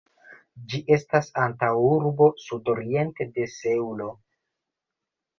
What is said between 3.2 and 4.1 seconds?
de Seulo.